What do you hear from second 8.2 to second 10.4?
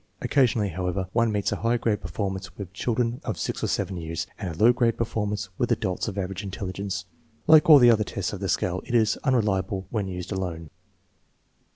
of the scale, it is unreliable when used